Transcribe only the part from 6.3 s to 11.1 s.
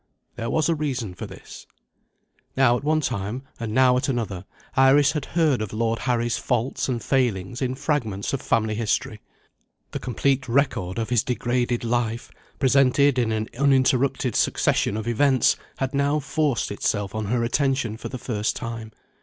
faults and failings in fragments of family history. The complete record of